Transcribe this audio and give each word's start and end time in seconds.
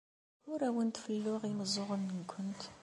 Ur 0.51 0.59
awent-felluɣ 0.67 1.41
imeẓẓuɣen-nwent. 1.49 2.61